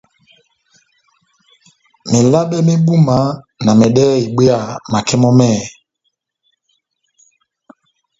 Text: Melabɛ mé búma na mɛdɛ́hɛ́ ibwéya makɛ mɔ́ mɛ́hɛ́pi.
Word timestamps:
Melabɛ 2.11 2.57
mé 2.67 2.73
búma 2.85 3.17
na 3.63 3.71
mɛdɛ́hɛ́ 3.79 4.21
ibwéya 4.27 4.57
makɛ 4.91 5.15
mɔ́ 5.21 5.33
mɛ́hɛ́pi. 5.37 5.67